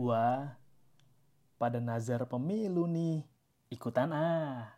Wah, 0.00 0.56
pada 1.60 1.76
nazar 1.76 2.24
pemilu 2.24 2.88
nih. 2.88 3.20
Ikutan 3.68 4.08
ah. 4.16 4.72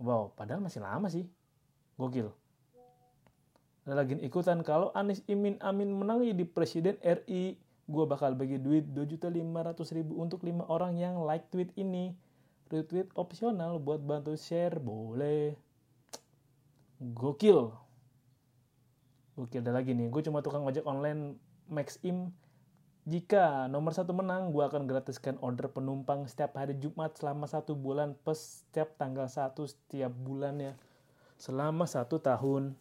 Wow, 0.00 0.32
padahal 0.34 0.64
masih 0.64 0.80
lama 0.80 1.12
sih. 1.12 1.28
Gokil. 2.00 2.32
Lagi 3.84 4.16
ikutan 4.24 4.64
kalau 4.64 4.88
Anies 4.96 5.20
Imin 5.28 5.60
Amin 5.60 5.92
menang 5.92 6.24
jadi 6.24 6.48
presiden 6.48 6.96
RI, 7.04 7.60
gue 7.86 8.04
bakal 8.08 8.32
bagi 8.32 8.56
duit 8.56 8.88
2.500.000 8.96 10.08
untuk 10.16 10.40
lima 10.46 10.64
orang 10.72 10.96
yang 10.96 11.20
like 11.28 11.52
tweet 11.52 11.68
ini. 11.76 12.16
Retweet 12.72 13.12
opsional 13.20 13.76
buat 13.76 14.00
bantu 14.00 14.32
share, 14.32 14.80
boleh. 14.80 15.52
Gokil. 16.96 17.68
Gokil 19.36 19.60
ada 19.60 19.76
lagi 19.76 19.92
nih, 19.92 20.08
gue 20.08 20.22
cuma 20.24 20.40
tukang 20.40 20.64
ojek 20.64 20.88
online 20.88 21.36
Max 21.68 22.00
Im 22.00 22.32
jika 23.02 23.66
nomor 23.66 23.90
satu 23.90 24.14
menang, 24.14 24.54
gue 24.54 24.62
akan 24.62 24.86
gratiskan 24.86 25.34
order 25.42 25.66
penumpang 25.66 26.22
setiap 26.30 26.54
hari 26.54 26.78
Jumat 26.78 27.18
selama 27.18 27.50
satu 27.50 27.74
bulan 27.74 28.14
plus 28.14 28.62
setiap 28.62 28.94
tanggal 28.94 29.26
satu 29.26 29.66
setiap 29.66 30.14
bulannya 30.14 30.78
selama 31.34 31.82
satu 31.90 32.22
tahun. 32.22 32.78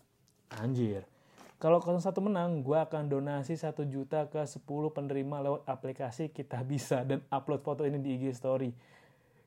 Anjir. 0.53 1.09
Kalau 1.57 1.81
kalau 1.81 1.97
satu 1.97 2.21
menang, 2.21 2.61
gue 2.61 2.77
akan 2.77 3.09
donasi 3.09 3.57
satu 3.57 3.81
juta 3.81 4.29
ke 4.29 4.45
10 4.45 4.61
penerima 4.93 5.41
lewat 5.41 5.61
aplikasi 5.65 6.29
Kita 6.29 6.61
Bisa 6.61 7.01
dan 7.01 7.25
upload 7.33 7.65
foto 7.65 7.81
ini 7.81 7.97
di 7.97 8.21
IG 8.21 8.37
Story. 8.37 8.69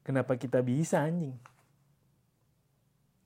Kenapa 0.03 0.34
kita 0.34 0.59
bisa 0.59 1.06
anjing? 1.06 1.38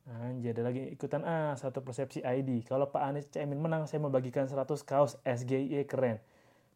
Anjir, 0.04 0.52
ada 0.52 0.68
lagi 0.68 0.84
ikutan 0.92 1.24
A, 1.24 1.56
satu 1.56 1.80
persepsi 1.80 2.20
ID. 2.20 2.68
Kalau 2.68 2.92
Pak 2.92 3.02
Anies 3.08 3.28
Caimin 3.32 3.60
menang, 3.60 3.88
saya 3.88 4.04
membagikan 4.04 4.44
100 4.44 4.84
kaos 4.84 5.16
SGI 5.24 5.88
keren 5.88 6.20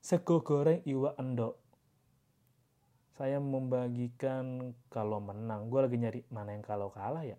sego 0.02 0.42
goreng 0.42 0.82
iwa 0.82 1.14
endok 1.16 1.62
saya 3.22 3.38
membagikan 3.38 4.74
kalau 4.88 5.20
menang. 5.20 5.68
Gue 5.68 5.84
lagi 5.84 6.00
nyari 6.00 6.20
mana 6.32 6.56
yang 6.56 6.64
kalau 6.64 6.88
kalah 6.90 7.22
ya. 7.22 7.36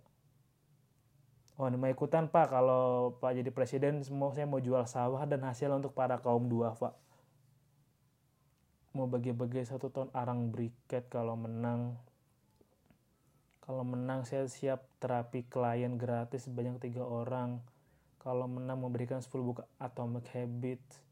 Oh 1.57 1.67
ini 1.67 1.77
mau 1.77 1.89
ikutan 1.89 2.29
pak. 2.29 2.53
Kalau 2.53 3.17
pak 3.17 3.35
jadi 3.35 3.49
presiden 3.51 3.99
semua 4.05 4.31
saya 4.31 4.45
mau 4.45 4.61
jual 4.61 4.85
sawah 4.85 5.21
dan 5.25 5.41
hasil 5.43 5.73
untuk 5.73 5.91
para 5.91 6.21
kaum 6.21 6.45
dua 6.47 6.77
pak. 6.77 6.93
Mau 8.93 9.09
bagi-bagi 9.09 9.65
satu 9.65 9.89
ton 9.89 10.07
arang 10.13 10.53
briket 10.53 11.09
kalau 11.09 11.33
menang. 11.33 11.97
Kalau 13.59 13.81
menang 13.81 14.23
saya 14.23 14.45
siap 14.45 14.85
terapi 15.01 15.49
klien 15.49 15.97
gratis 15.97 16.45
sebanyak 16.45 16.79
tiga 16.79 17.01
orang. 17.01 17.59
Kalau 18.23 18.47
menang 18.47 18.79
memberikan 18.79 19.19
10 19.19 19.35
buku 19.35 19.67
atomic 19.83 20.31
habits 20.31 21.03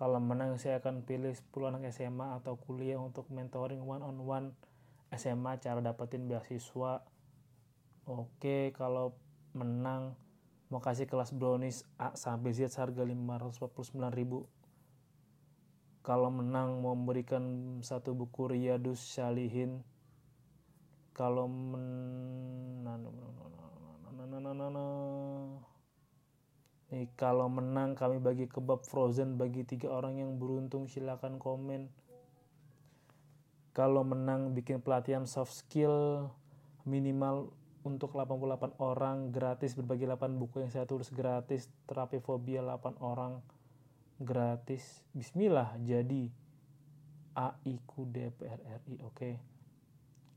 kalau 0.00 0.16
menang 0.16 0.56
saya 0.56 0.80
akan 0.80 1.04
pilih 1.04 1.36
10 1.36 1.76
anak 1.76 1.92
SMA 1.92 2.40
atau 2.40 2.56
kuliah 2.56 2.96
untuk 2.96 3.28
mentoring 3.28 3.84
one 3.84 4.00
on 4.00 4.16
one 4.24 4.56
SMA 5.12 5.60
cara 5.60 5.84
dapetin 5.84 6.24
beasiswa. 6.24 7.04
Oke, 8.08 8.72
kalau 8.72 9.12
menang 9.52 10.16
mau 10.72 10.80
kasih 10.80 11.04
kelas 11.04 11.36
brownies 11.36 11.84
A 12.00 12.16
sampai 12.16 12.56
Z 12.56 12.72
harga 12.80 13.04
549.000. 13.04 14.48
Kalau 16.00 16.32
menang 16.32 16.80
mau 16.80 16.96
memberikan 16.96 17.76
satu 17.84 18.16
buku 18.16 18.56
Riyadus 18.56 19.04
Salihin. 19.04 19.84
Kalau 21.12 21.44
menang 21.44 23.04
Nih, 26.90 27.06
kalau 27.14 27.46
menang 27.46 27.94
kami 27.94 28.18
bagi 28.18 28.50
kebab 28.50 28.82
frozen 28.82 29.38
bagi 29.38 29.62
tiga 29.62 29.94
orang 29.94 30.18
yang 30.18 30.42
beruntung 30.42 30.90
silakan 30.90 31.38
komen. 31.38 31.86
Kalau 33.70 34.02
menang 34.02 34.50
bikin 34.50 34.82
pelatihan 34.82 35.22
soft 35.30 35.54
skill 35.54 36.26
minimal 36.82 37.54
untuk 37.80 38.12
88 38.12 38.76
orang 38.82 39.32
gratis 39.32 39.72
berbagi 39.72 40.04
8 40.04 40.36
buku 40.36 40.66
yang 40.66 40.70
saya 40.72 40.84
tulis 40.84 41.08
gratis 41.08 41.70
terapi 41.88 42.20
fobia 42.20 42.60
8 42.60 43.00
orang 43.00 43.40
gratis 44.20 45.00
bismillah 45.16 45.80
jadi 45.80 46.28
AIKU 47.32 48.00
DPR 48.04 48.60
RI 48.84 49.00
oke 49.00 49.16
okay. 49.16 49.34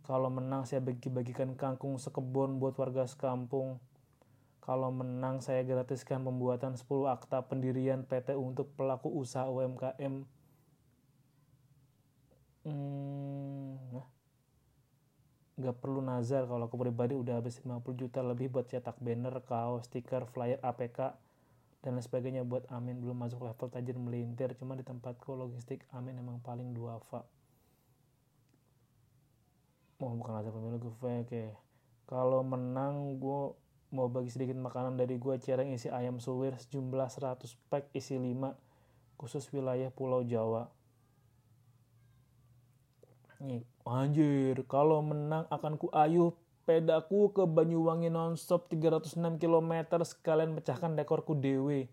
kalau 0.08 0.31
menang 0.31 0.64
saya 0.64 0.80
bagi-bagikan 0.80 1.52
kangkung 1.59 2.00
sekebun 2.00 2.64
buat 2.64 2.80
warga 2.80 3.03
sekampung 3.03 3.75
kalau 4.63 4.96
menang 4.96 5.44
saya 5.44 5.59
gratiskan 5.68 6.24
pembuatan 6.24 6.79
10 6.79 6.88
akta 7.12 7.44
pendirian 7.44 8.07
PT 8.07 8.40
untuk 8.40 8.72
pelaku 8.79 9.12
usaha 9.12 9.44
UMKM. 9.51 10.24
Hmm. 12.63 14.00
Gak 15.59 15.84
perlu 15.84 16.00
nazar 16.00 16.47
kalau 16.47 16.72
aku 16.72 16.79
pribadi 16.79 17.12
udah 17.12 17.44
habis 17.44 17.59
50 17.59 17.84
juta 18.00 18.23
lebih 18.23 18.47
buat 18.56 18.72
cetak 18.72 19.03
banner, 19.03 19.35
kaos, 19.44 19.91
stiker, 19.91 20.23
flyer, 20.31 20.63
APK, 20.63 21.12
dan 21.84 22.00
lain 22.00 22.02
sebagainya 22.07 22.47
buat 22.47 22.63
Amin 22.72 23.03
belum 23.03 23.19
masuk 23.19 23.44
level 23.44 23.68
tajir 23.68 24.00
melintir 24.00 24.56
cuma 24.56 24.79
di 24.79 24.88
tempatku 24.88 25.35
logistik 25.35 25.84
Amin 25.91 26.16
emang 26.16 26.40
paling 26.40 26.72
dua 26.72 27.03
fa 27.12 27.28
oh 29.99 30.16
bukan 30.16 30.32
nazar 30.32 30.55
pemilu 30.55 30.79
gue 30.79 30.96
oke 30.96 31.43
kalau 32.08 32.40
menang 32.40 33.20
gue 33.20 33.62
mau 33.93 34.09
bagi 34.09 34.34
sedikit 34.34 34.57
makanan 34.57 34.97
dari 34.97 35.22
gua 35.22 35.37
cereng 35.37 35.69
isi 35.69 35.87
ayam 35.93 36.17
suwir 36.17 36.57
sejumlah 36.57 37.13
100 37.13 37.45
pack 37.69 37.93
isi 37.93 38.17
5 38.17 38.57
khusus 39.22 39.45
wilayah 39.53 39.93
Pulau 39.93 40.25
Jawa. 40.25 40.67
Nih, 43.43 43.61
anjir, 43.85 44.57
kalau 44.66 45.05
menang 45.05 45.45
akan 45.53 45.78
ku 45.78 45.93
ayuh 45.93 46.34
pedaku 46.63 47.35
ke 47.35 47.43
Banyuwangi 47.43 48.07
nonstop 48.07 48.72
306 48.72 49.19
km 49.37 49.73
sekalian 50.01 50.55
pecahkan 50.55 50.96
dekorku 50.96 51.35
dewe. 51.35 51.91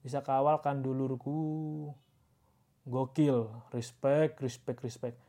Bisa 0.00 0.24
kawalkan 0.24 0.80
dulurku. 0.80 1.92
Gokil, 2.88 3.52
respect, 3.76 4.40
respect, 4.40 4.80
respect. 4.80 5.27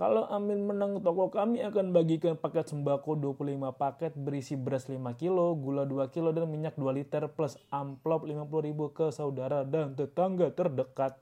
Kalau 0.00 0.24
Amin 0.32 0.64
menang 0.64 1.04
toko 1.04 1.28
kami 1.28 1.60
akan 1.60 1.92
bagikan 1.92 2.32
paket 2.32 2.72
sembako 2.72 3.20
25 3.36 3.68
paket 3.76 4.16
berisi 4.16 4.56
beras 4.56 4.88
5 4.88 4.96
kilo, 5.20 5.52
gula 5.52 5.84
2 5.84 6.08
kilo, 6.08 6.32
dan 6.32 6.48
minyak 6.48 6.72
2 6.80 6.88
liter 6.88 7.28
plus 7.28 7.60
amplop 7.68 8.24
50 8.24 8.48
ribu 8.64 8.96
ke 8.96 9.12
saudara 9.12 9.60
dan 9.60 9.92
tetangga 9.92 10.56
terdekat. 10.56 11.20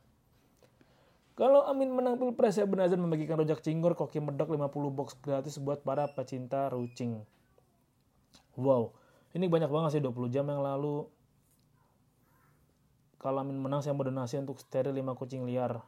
Kalau 1.34 1.66
Amin 1.66 1.90
menang 1.90 2.22
pilpres, 2.22 2.54
saya 2.54 2.70
benar 2.70 2.86
membagikan 2.94 3.42
rojak 3.42 3.66
cingur, 3.66 3.98
koki 3.98 4.22
medok 4.22 4.54
50 4.54 4.70
box 4.94 5.18
gratis 5.18 5.58
buat 5.58 5.82
para 5.82 6.06
pecinta 6.14 6.70
rucing. 6.70 7.26
Wow, 8.54 8.94
ini 9.34 9.50
banyak 9.50 9.74
banget 9.74 9.98
sih 9.98 10.02
20 10.06 10.30
jam 10.30 10.46
yang 10.46 10.62
lalu. 10.62 11.02
Kalau 13.18 13.42
Amin 13.42 13.58
menang, 13.58 13.82
saya 13.82 13.90
mau 13.90 14.06
donasi 14.06 14.38
untuk 14.38 14.62
steril 14.62 14.94
5 14.94 15.18
kucing 15.18 15.42
liar. 15.50 15.82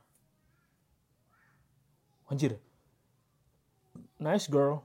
Anjir. 2.26 2.58
Nice 4.20 4.52
girl. 4.52 4.84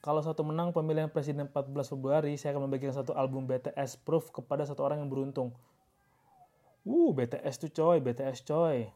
Kalau 0.00 0.24
satu 0.24 0.40
menang 0.40 0.72
pemilihan 0.72 1.12
presiden 1.12 1.52
14 1.52 1.92
Februari, 1.92 2.32
saya 2.40 2.56
akan 2.56 2.64
membagikan 2.64 2.96
satu 2.96 3.12
album 3.12 3.44
BTS 3.44 4.00
Proof 4.00 4.32
kepada 4.32 4.64
satu 4.64 4.80
orang 4.80 5.04
yang 5.04 5.12
beruntung. 5.12 5.52
Uh, 6.88 7.12
BTS 7.12 7.60
tuh 7.60 7.68
coy, 7.76 8.00
BTS 8.00 8.40
coy. 8.48 8.88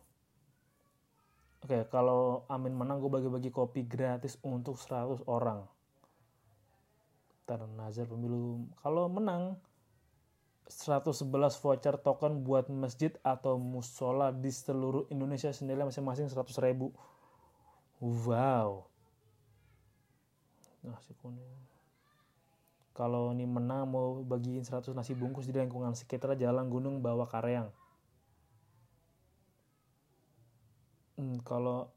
Oke, 1.60 1.84
kalau 1.92 2.48
Amin 2.48 2.72
menang 2.72 2.96
gue 3.04 3.12
bagi-bagi 3.12 3.52
kopi 3.52 3.84
gratis 3.84 4.40
untuk 4.40 4.80
100 4.80 5.28
orang. 5.28 5.68
Nazar 7.76 8.08
pemilu. 8.08 8.72
Kalau 8.80 9.12
menang 9.12 9.60
111 10.64 11.28
voucher 11.60 12.00
token 12.00 12.40
buat 12.40 12.72
masjid 12.72 13.12
atau 13.20 13.60
musola 13.60 14.32
di 14.32 14.48
seluruh 14.48 15.04
Indonesia 15.12 15.52
senilai 15.52 15.84
masing-masing 15.84 16.32
100 16.32 16.56
ribu. 16.64 16.88
Wow. 18.00 18.93
Nasi 20.84 21.16
kuning. 21.18 21.48
Kalau 22.94 23.34
ini 23.34 23.48
menang 23.48 23.90
mau 23.90 24.22
bagiin 24.22 24.62
100 24.62 24.94
nasi 24.94 25.18
bungkus 25.18 25.50
di 25.50 25.56
lingkungan 25.56 25.98
sekitar 25.98 26.38
jalan 26.38 26.70
gunung 26.70 27.02
bawa 27.02 27.26
kareang. 27.26 27.74
hmm, 31.18 31.42
kalau 31.46 31.90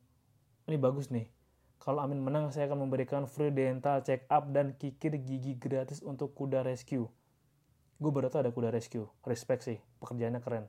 ini 0.69 0.77
bagus 0.77 1.09
nih. 1.09 1.27
Kalau 1.77 2.03
Amin 2.03 2.19
menang, 2.19 2.51
saya 2.51 2.67
akan 2.67 2.89
memberikan 2.89 3.23
free 3.29 3.53
dental 3.53 4.03
check 4.03 4.27
up 4.27 4.49
dan 4.51 4.75
kikir 4.75 5.15
gigi 5.21 5.55
gratis 5.55 6.03
untuk 6.03 6.35
kuda 6.35 6.65
rescue. 6.65 7.07
Gue 7.97 8.11
baru 8.11 8.27
tau 8.27 8.43
ada 8.43 8.51
kuda 8.51 8.73
rescue. 8.73 9.07
Respect 9.23 9.61
sih, 9.63 9.77
pekerjaannya 10.03 10.41
keren. 10.43 10.65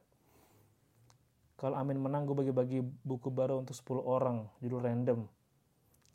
Kalau 1.58 1.74
Amin 1.74 1.98
menang, 1.98 2.22
gue 2.22 2.36
bagi-bagi 2.38 2.86
buku 3.02 3.34
baru 3.34 3.58
untuk 3.58 3.74
10 3.74 4.04
orang, 4.04 4.46
judul 4.62 4.84
random. 4.84 5.26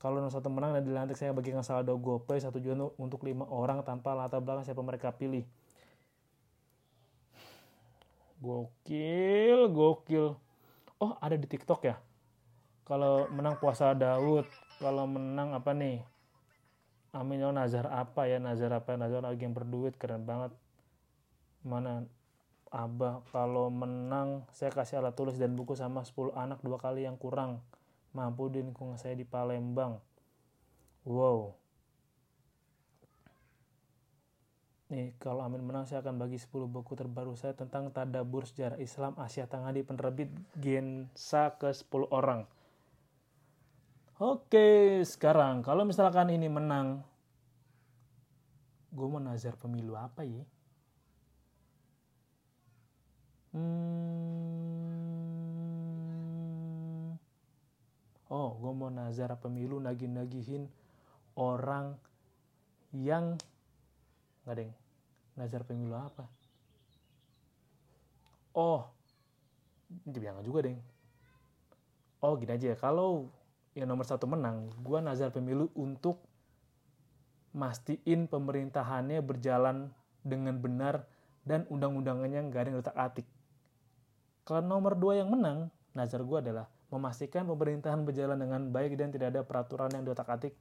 Kalau 0.04 0.20
nomor 0.20 0.36
satu 0.36 0.52
menang 0.52 0.76
dan 0.76 0.84
dilantik, 0.84 1.16
saya 1.16 1.32
bagikan 1.32 1.64
saldo 1.64 1.96
GoPay 1.96 2.44
satu 2.44 2.60
juta 2.60 2.92
untuk 3.00 3.24
lima 3.24 3.48
orang 3.48 3.88
tanpa 3.88 4.12
latar 4.12 4.44
belakang 4.44 4.68
siapa 4.68 4.84
mereka 4.84 5.16
pilih. 5.16 5.48
Gokil, 8.44 9.72
gokil. 9.72 10.36
Oh, 11.00 11.16
ada 11.24 11.40
di 11.40 11.48
TikTok 11.48 11.88
ya? 11.88 11.96
kalau 12.84 13.32
menang 13.32 13.56
puasa 13.60 13.96
Daud 13.96 14.44
kalau 14.80 15.08
menang 15.08 15.56
apa 15.56 15.72
nih 15.72 16.04
Amin 17.14 17.46
ya 17.46 17.54
nazar 17.54 17.88
apa 17.94 18.26
ya 18.26 18.42
nazar 18.42 18.74
apa 18.74 18.98
nazar 18.98 19.24
lagi 19.24 19.46
yang 19.46 19.56
berduit 19.56 19.96
keren 19.96 20.28
banget 20.28 20.52
mana 21.64 22.04
Abah 22.74 23.22
kalau 23.30 23.70
menang 23.70 24.50
saya 24.50 24.74
kasih 24.74 24.98
alat 24.98 25.14
tulis 25.14 25.38
dan 25.38 25.54
buku 25.54 25.78
sama 25.78 26.02
10 26.02 26.34
anak 26.34 26.60
dua 26.66 26.82
kali 26.82 27.06
yang 27.06 27.16
kurang 27.22 27.62
mampu 28.14 28.50
di 28.50 28.62
lingkungan 28.62 28.96
saya 28.96 29.18
di 29.18 29.26
Palembang. 29.26 29.98
Wow. 31.04 31.58
Nih 34.94 35.18
kalau 35.18 35.42
Amin 35.42 35.66
menang 35.66 35.90
saya 35.90 36.06
akan 36.06 36.22
bagi 36.22 36.38
10 36.38 36.70
buku 36.70 36.94
terbaru 36.94 37.34
saya 37.34 37.58
tentang 37.58 37.90
tadabur 37.90 38.46
sejarah 38.46 38.78
Islam 38.78 39.18
Asia 39.18 39.50
Tengah 39.50 39.74
di 39.74 39.82
penerbit 39.82 40.30
Gensa 40.54 41.58
ke 41.58 41.74
10 41.74 42.14
orang. 42.14 42.46
Oke, 44.22 45.02
sekarang 45.02 45.66
kalau 45.66 45.82
misalkan 45.84 46.30
ini 46.30 46.46
menang, 46.46 47.02
gue 48.94 49.08
mau 49.10 49.18
nazar 49.18 49.58
pemilu 49.58 49.98
apa 49.98 50.22
ya? 50.22 50.46
Hmm, 53.58 54.33
oh, 58.34 58.58
gue 58.58 58.72
mau 58.74 58.90
nazar 58.90 59.38
pemilu 59.38 59.78
nagih-nagihin 59.78 60.66
orang 61.38 61.94
yang 62.90 63.38
nggak 64.44 64.58
deng 64.58 64.74
nazar 65.38 65.66
pemilu 65.66 65.98
apa? 65.98 66.30
Oh, 68.54 68.86
jangan 70.06 70.46
juga 70.46 70.70
deng. 70.70 70.78
Oh, 72.22 72.38
gini 72.38 72.54
aja 72.54 72.78
kalau 72.78 73.34
yang 73.74 73.90
nomor 73.90 74.06
satu 74.06 74.30
menang, 74.30 74.70
gue 74.86 74.98
nazar 75.02 75.34
pemilu 75.34 75.74
untuk 75.74 76.22
mastiin 77.54 78.30
pemerintahannya 78.30 79.22
berjalan 79.26 79.90
dengan 80.22 80.58
benar 80.62 81.06
dan 81.46 81.66
undang-undangannya 81.70 82.50
nggak 82.50 82.62
ada 82.62 82.70
yang 82.70 82.80
letak 82.80 82.98
atik. 82.98 83.28
Kalau 84.46 84.62
nomor 84.62 84.94
dua 84.94 85.18
yang 85.22 85.34
menang, 85.34 85.74
nazar 85.98 86.22
gue 86.22 86.38
adalah 86.38 86.70
memastikan 86.94 87.50
pemerintahan 87.50 88.06
berjalan 88.06 88.38
dengan 88.38 88.70
baik 88.70 88.94
dan 88.94 89.10
tidak 89.10 89.34
ada 89.34 89.42
peraturan 89.42 89.90
yang 89.98 90.06
diotak 90.06 90.30
atik 90.30 90.54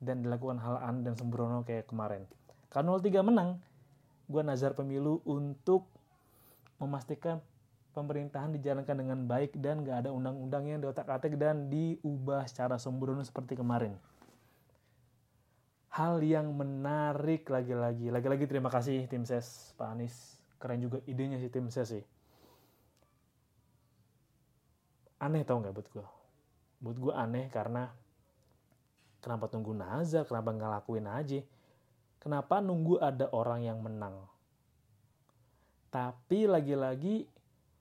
dan 0.00 0.24
dilakukan 0.24 0.56
hal 0.56 0.80
aneh 0.80 1.04
dan 1.04 1.14
sembrono 1.20 1.60
kayak 1.68 1.84
kemarin. 1.84 2.24
Kalau 2.72 2.96
03 2.96 3.20
menang, 3.20 3.60
gue 4.24 4.40
nazar 4.40 4.72
pemilu 4.72 5.20
untuk 5.28 5.84
memastikan 6.80 7.44
pemerintahan 7.92 8.56
dijalankan 8.56 8.96
dengan 8.96 9.18
baik 9.28 9.60
dan 9.60 9.84
gak 9.84 10.08
ada 10.08 10.10
undang-undang 10.10 10.64
yang 10.66 10.80
diotak-atik 10.80 11.36
dan 11.36 11.68
diubah 11.68 12.48
secara 12.48 12.80
sembrono 12.80 13.22
seperti 13.22 13.54
kemarin. 13.54 13.94
Hal 15.94 16.18
yang 16.26 16.50
menarik 16.58 17.46
lagi-lagi, 17.46 18.10
lagi-lagi 18.10 18.50
terima 18.50 18.66
kasih 18.66 19.06
tim 19.06 19.22
ses 19.22 19.70
Pak 19.78 19.94
Anies, 19.94 20.42
keren 20.58 20.82
juga 20.82 20.98
idenya 21.06 21.38
si 21.38 21.46
tim 21.46 21.70
ses 21.70 21.86
sih. 21.86 22.04
Aneh 25.22 25.46
tau 25.46 25.62
gak 25.62 25.74
buat 25.74 25.88
gue? 25.90 26.06
Buat 26.82 26.96
gue 27.00 27.12
aneh 27.14 27.46
karena 27.48 27.90
kenapa 29.24 29.48
tunggu 29.48 29.72
nazar, 29.72 30.28
kenapa 30.28 30.52
nggak 30.52 30.72
lakuin 30.80 31.08
aja? 31.08 31.40
Kenapa 32.20 32.60
nunggu 32.60 33.00
ada 33.00 33.28
orang 33.32 33.64
yang 33.64 33.80
menang? 33.80 34.16
Tapi 35.88 36.48
lagi-lagi 36.50 37.28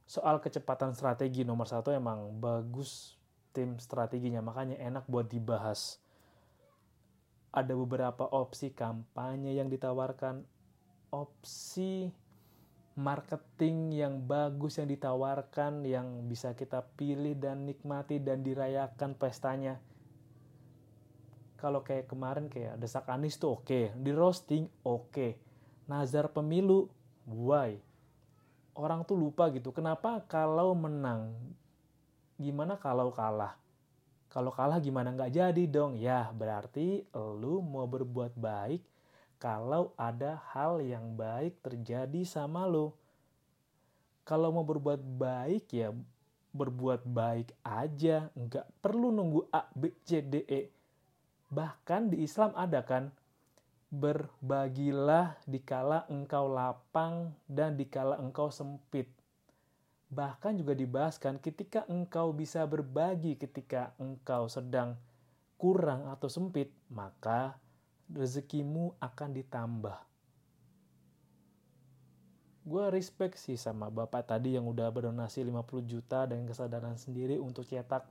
soal 0.03 0.39
kecepatan 0.39 0.94
strategi 0.94 1.47
nomor 1.47 1.65
satu 1.65 1.89
emang 1.89 2.38
bagus 2.38 3.15
tim 3.56 3.79
strateginya 3.79 4.44
makanya 4.44 4.75
enak 4.81 5.07
buat 5.07 5.31
dibahas 5.31 6.03
ada 7.53 7.74
beberapa 7.77 8.25
opsi 8.34 8.74
kampanye 8.74 9.53
yang 9.55 9.69
ditawarkan 9.69 10.41
opsi 11.13 12.10
marketing 12.93 13.93
yang 13.95 14.21
bagus 14.21 14.77
yang 14.77 14.89
ditawarkan 14.89 15.81
yang 15.85 16.29
bisa 16.29 16.53
kita 16.53 16.85
pilih 16.93 17.33
dan 17.38 17.65
nikmati 17.65 18.21
dan 18.21 18.45
dirayakan 18.45 19.17
pestanya 19.17 19.81
kalau 21.57 21.81
kayak 21.81 22.05
kemarin 22.12 22.51
kayak 22.51 22.77
desak 22.77 23.09
Anis 23.09 23.41
tuh 23.41 23.57
oke 23.57 23.65
okay. 23.65 23.85
di 23.97 24.13
roasting 24.13 24.69
oke 24.85 25.09
okay. 25.09 25.31
nazar 25.89 26.29
pemilu 26.29 26.85
why 27.25 27.81
orang 28.77 29.05
tuh 29.05 29.17
lupa 29.17 29.50
gitu. 29.53 29.69
Kenapa 29.73 30.21
kalau 30.25 30.73
menang? 30.73 31.33
Gimana 32.38 32.77
kalau 32.77 33.13
kalah? 33.13 33.57
Kalau 34.29 34.50
kalah 34.50 34.81
gimana 34.81 35.13
nggak 35.13 35.33
jadi 35.33 35.63
dong? 35.69 35.93
Ya 35.97 36.33
berarti 36.33 37.05
lu 37.13 37.62
mau 37.62 37.85
berbuat 37.85 38.33
baik 38.33 38.81
kalau 39.43 39.91
ada 40.00 40.39
hal 40.55 40.79
yang 40.79 41.19
baik 41.19 41.59
terjadi 41.59 42.23
sama 42.23 42.63
lu. 42.63 42.95
Kalau 44.23 44.55
mau 44.55 44.63
berbuat 44.63 45.03
baik 45.03 45.67
ya 45.75 45.91
berbuat 46.55 47.03
baik 47.03 47.51
aja. 47.67 48.31
Nggak 48.39 48.71
perlu 48.79 49.12
nunggu 49.12 49.51
A, 49.51 49.67
B, 49.75 49.91
C, 50.07 50.23
D, 50.23 50.47
E. 50.47 50.71
Bahkan 51.51 52.15
di 52.15 52.23
Islam 52.23 52.55
ada 52.55 52.88
kan 52.88 53.12
Berbagilah 53.93 55.38
dikala 55.45 56.09
engkau 56.09 56.50
lapang 56.50 57.29
dan 57.45 57.77
dikala 57.77 58.17
engkau 58.17 58.50
sempit. 58.50 59.05
Bahkan 60.09 60.57
juga 60.57 60.73
dibahaskan 60.73 61.38
ketika 61.38 61.85
engkau 61.85 62.33
bisa 62.33 62.65
berbagi 62.65 63.38
ketika 63.38 63.93
engkau 64.01 64.50
sedang 64.50 64.97
kurang 65.62 66.09
atau 66.09 66.25
sempit, 66.25 66.73
maka 66.89 67.62
rezekimu 68.12 68.98
akan 69.00 69.29
ditambah. 69.36 69.98
Gue 72.63 72.86
respect 72.95 73.36
sih 73.36 73.60
sama 73.60 73.91
bapak 73.91 74.24
tadi 74.24 74.55
yang 74.55 74.63
udah 74.63 74.88
berdonasi 74.88 75.43
50 75.43 75.83
juta 75.83 76.24
dengan 76.24 76.48
kesadaran 76.48 76.95
sendiri 76.95 77.36
untuk 77.36 77.67
cetak 77.67 78.07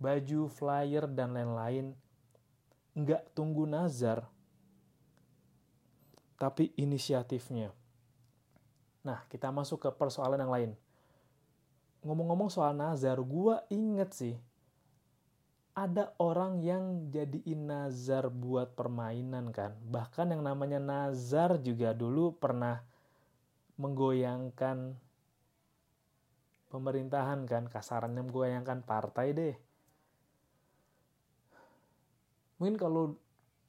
baju, 0.00 0.48
flyer, 0.48 1.04
dan 1.12 1.36
lain-lain. 1.36 1.92
Nggak 2.96 3.36
tunggu 3.36 3.68
nazar, 3.68 4.24
tapi 6.40 6.72
inisiatifnya. 6.74 7.72
Nah, 9.06 9.24
kita 9.28 9.52
masuk 9.52 9.86
ke 9.86 9.90
persoalan 9.92 10.40
yang 10.40 10.52
lain. 10.52 10.72
ngomong-ngomong 12.02 12.50
soal 12.50 12.74
nazar 12.74 13.14
gue 13.22 13.54
inget 13.70 14.10
sih 14.10 14.34
ada 15.72 16.12
orang 16.20 16.60
yang 16.60 17.08
jadiin 17.08 17.68
nazar 17.68 18.28
buat 18.28 18.76
permainan 18.76 19.50
kan. 19.50 19.72
Bahkan 19.88 20.36
yang 20.36 20.44
namanya 20.44 20.76
nazar 20.76 21.56
juga 21.60 21.96
dulu 21.96 22.36
pernah 22.36 22.84
menggoyangkan 23.80 24.92
pemerintahan 26.68 27.48
kan. 27.48 27.66
Kasarannya 27.72 28.20
menggoyangkan 28.20 28.84
partai 28.84 29.26
deh. 29.32 29.56
Mungkin 32.60 32.76
kalau 32.76 33.16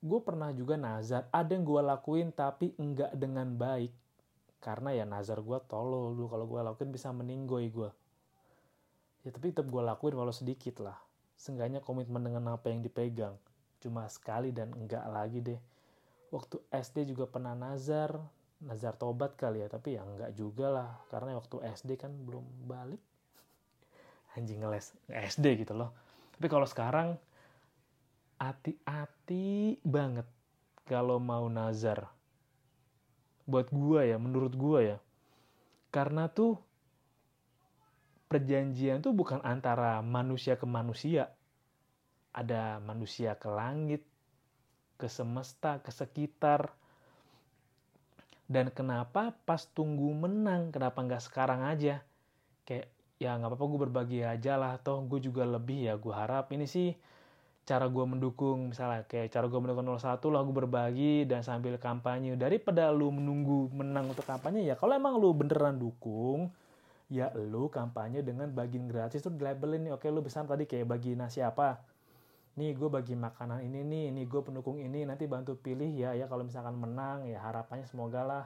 gue 0.03 0.19
pernah 0.19 0.51
juga 0.51 0.75
nazar. 0.75 1.31
Ada 1.31 1.55
yang 1.55 1.63
gue 1.63 1.81
lakuin 1.81 2.29
tapi 2.35 2.75
enggak 2.75 3.15
dengan 3.15 3.55
baik. 3.55 3.95
Karena 4.59 4.91
ya 4.91 5.07
nazar 5.07 5.39
gue 5.39 5.59
tolol 5.71 6.11
dulu. 6.13 6.27
Kalau 6.27 6.45
gue 6.51 6.59
lakuin 6.59 6.91
bisa 6.91 7.15
meninggoy 7.15 7.71
gue 7.71 7.91
ya 9.23 9.31
tapi 9.31 9.55
tetap 9.55 9.71
gue 9.71 9.79
lakuin 9.79 10.15
walau 10.19 10.35
sedikit 10.35 10.83
lah 10.83 10.99
seenggaknya 11.37 11.83
komitmen 11.83 12.23
dengan 12.23 12.55
apa 12.55 12.69
yang 12.69 12.81
dipegang. 12.81 13.35
Cuma 13.83 14.07
sekali 14.07 14.55
dan 14.55 14.71
enggak 14.71 15.03
lagi 15.11 15.39
deh. 15.43 15.59
Waktu 16.31 16.61
SD 16.71 17.13
juga 17.13 17.27
pernah 17.29 17.53
nazar. 17.53 18.15
Nazar 18.63 18.95
tobat 18.95 19.35
kali 19.35 19.59
ya 19.59 19.67
tapi 19.67 19.99
ya 19.99 20.07
enggak 20.07 20.31
juga 20.33 20.71
lah. 20.71 20.89
Karena 21.11 21.35
waktu 21.35 21.59
SD 21.75 21.99
kan 21.99 22.15
belum 22.15 22.43
balik. 22.63 23.01
Anjing 24.39 24.63
ngeles 24.63 24.95
SD 25.11 25.67
gitu 25.67 25.75
loh. 25.75 25.91
Tapi 26.33 26.47
kalau 26.47 26.65
sekarang 26.65 27.19
hati-hati 28.41 29.79
banget 29.83 30.25
kalau 30.83 31.19
mau 31.19 31.47
nazar. 31.47 32.11
Buat 33.43 33.71
gua 33.75 34.07
ya, 34.07 34.15
menurut 34.15 34.55
gua 34.55 34.79
ya. 34.79 34.97
Karena 35.91 36.31
tuh 36.31 36.59
perjanjian 38.33 39.05
tuh 39.05 39.13
bukan 39.13 39.37
antara 39.45 40.01
manusia 40.01 40.57
ke 40.57 40.65
manusia. 40.65 41.29
Ada 42.33 42.81
manusia 42.81 43.37
ke 43.37 43.45
langit, 43.45 44.01
ke 44.97 45.05
semesta, 45.05 45.77
ke 45.85 45.93
sekitar. 45.93 46.73
Dan 48.49 48.73
kenapa 48.73 49.37
pas 49.45 49.69
tunggu 49.69 50.09
menang, 50.17 50.73
kenapa 50.73 51.05
nggak 51.05 51.21
sekarang 51.21 51.61
aja? 51.61 52.01
Kayak 52.65 52.89
ya 53.21 53.37
nggak 53.37 53.53
apa-apa 53.53 53.65
gue 53.69 53.79
berbagi 53.85 54.19
aja 54.25 54.57
lah, 54.57 54.81
toh 54.81 55.05
gue 55.05 55.21
juga 55.21 55.45
lebih 55.45 55.85
ya 55.85 55.93
gue 55.93 56.09
harap 56.09 56.49
ini 56.49 56.65
sih 56.65 56.97
cara 57.63 57.87
gue 57.87 58.03
mendukung 58.03 58.75
misalnya 58.75 59.07
kayak 59.07 59.31
cara 59.31 59.47
gue 59.47 59.55
mendukung 59.55 59.87
01 59.87 60.19
lah 60.19 60.41
gue 60.43 60.55
berbagi 60.55 61.13
dan 61.23 61.47
sambil 61.47 61.79
kampanye 61.79 62.35
daripada 62.35 62.91
lu 62.91 63.07
menunggu 63.07 63.71
menang 63.71 64.11
untuk 64.11 64.27
kampanye 64.27 64.67
ya 64.67 64.75
kalau 64.75 64.99
emang 64.99 65.15
lu 65.15 65.31
beneran 65.31 65.79
dukung 65.79 66.51
ya 67.11 67.31
lu 67.35 67.67
kampanye 67.67 68.23
dengan 68.23 68.51
bagian 68.51 68.87
gratis 68.87 69.23
tuh 69.23 69.33
labelin 69.35 69.89
nih. 69.89 69.93
Oke 69.95 70.07
lu 70.11 70.23
besar 70.23 70.47
tadi 70.47 70.63
kayak 70.63 70.87
bagi 70.87 71.15
nasi 71.17 71.43
apa? 71.43 71.81
Nih 72.53 72.77
gue 72.77 72.85
bagi 72.85 73.17
makanan 73.17 73.65
ini 73.65 73.81
nih 73.81 74.03
ini 74.13 74.21
gue 74.29 74.41
pendukung 74.45 74.77
ini 74.77 75.09
nanti 75.09 75.25
bantu 75.25 75.57
pilih 75.57 75.89
ya 75.89 76.13
ya 76.13 76.29
kalau 76.29 76.45
misalkan 76.45 76.77
menang 76.77 77.25
ya 77.25 77.41
harapannya 77.41 77.89
semoga 77.89 78.21
lah. 78.21 78.45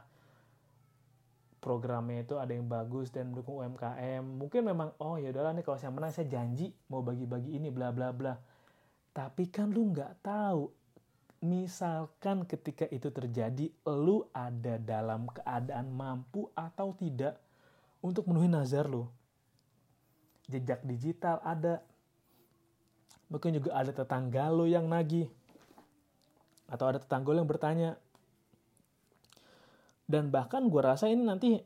Programnya 1.57 2.23
itu 2.23 2.39
ada 2.39 2.53
yang 2.53 2.69
bagus 2.69 3.11
dan 3.11 3.33
mendukung 3.33 3.59
UMKM 3.59 4.23
mungkin 4.23 4.61
memang 4.63 4.95
oh 5.03 5.19
ya 5.19 5.33
udahlah 5.35 5.51
nih 5.57 5.65
kalau 5.65 5.75
saya 5.75 5.91
menang 5.91 6.13
saya 6.15 6.29
janji 6.29 6.71
mau 6.87 7.03
bagi-bagi 7.03 7.59
ini 7.59 7.67
bla 7.67 7.91
bla 7.91 8.15
bla. 8.15 8.37
Tapi 9.11 9.49
kan 9.49 9.73
lu 9.73 9.91
nggak 9.91 10.23
tahu. 10.23 10.69
Misalkan 11.37 12.49
ketika 12.49 12.89
itu 12.89 13.13
terjadi, 13.13 13.69
lu 13.85 14.25
ada 14.33 14.81
dalam 14.81 15.29
keadaan 15.29 15.93
mampu 15.93 16.49
atau 16.57 16.97
tidak 16.97 17.37
untuk 18.07 18.25
memenuhi 18.25 18.47
nazar 18.47 18.87
lu. 18.87 19.05
Jejak 20.47 20.81
digital 20.87 21.43
ada. 21.43 21.83
Mungkin 23.27 23.59
juga 23.59 23.75
ada 23.75 23.91
tetangga 23.91 24.47
lu 24.47 24.63
yang 24.63 24.87
nagih. 24.87 25.27
Atau 26.71 26.87
ada 26.87 27.03
tetangga 27.03 27.35
lu 27.35 27.43
yang 27.43 27.51
bertanya. 27.51 27.99
Dan 30.07 30.31
bahkan 30.31 30.71
gue 30.71 30.79
rasa 30.79 31.11
ini 31.11 31.27
nanti 31.27 31.59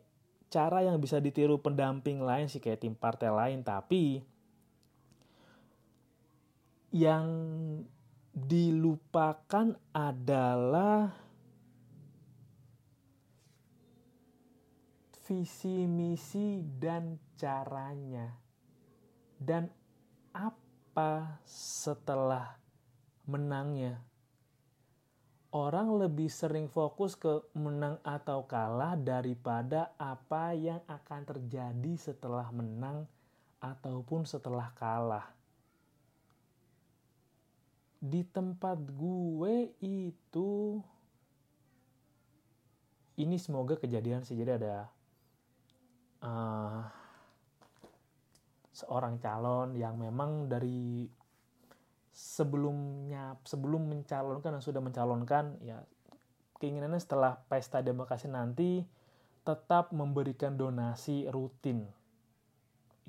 cara 0.49 0.81
yang 0.81 0.97
bisa 0.97 1.21
ditiru 1.21 1.61
pendamping 1.61 2.25
lain 2.25 2.49
sih 2.49 2.57
kayak 2.57 2.81
tim 2.81 2.97
partai 2.97 3.29
lain. 3.29 3.61
Tapi 3.61 4.25
yang 6.91 7.29
dilupakan 8.33 9.77
adalah 9.93 11.20
visi 15.25 15.85
misi 15.85 16.61
dan 16.63 17.17
caranya. 17.37 18.29
Dan 19.37 19.69
apa 20.33 21.41
setelah 21.45 22.57
menangnya? 23.25 24.01
Orang 25.51 25.99
lebih 25.99 26.31
sering 26.31 26.71
fokus 26.71 27.19
ke 27.19 27.43
menang 27.59 27.99
atau 28.07 28.47
kalah 28.47 28.95
daripada 28.95 29.91
apa 29.99 30.55
yang 30.55 30.79
akan 30.87 31.27
terjadi 31.27 31.93
setelah 31.99 32.47
menang 32.55 33.03
ataupun 33.59 34.23
setelah 34.23 34.71
kalah. 34.79 35.27
Di 37.99 38.23
tempat 38.23 38.79
gue 38.79 39.75
itu 39.83 40.79
ini 43.19 43.35
semoga 43.35 43.75
kejadian 43.75 44.23
sih. 44.23 44.39
Jadi 44.39 44.55
ada 44.55 44.87
uh, 46.21 46.81
seorang 48.71 49.21
calon 49.21 49.77
yang 49.77 49.97
memang 49.97 50.49
dari 50.49 51.05
sebelumnya 52.11 53.39
sebelum 53.45 53.87
mencalonkan 53.87 54.57
dan 54.57 54.63
sudah 54.63 54.81
mencalonkan 54.83 55.55
ya 55.63 55.79
keinginannya 56.61 57.01
setelah 57.01 57.41
pesta 57.49 57.81
demokrasi 57.81 58.29
nanti 58.29 58.85
tetap 59.41 59.89
memberikan 59.89 60.53
donasi 60.53 61.25
rutin. 61.33 61.89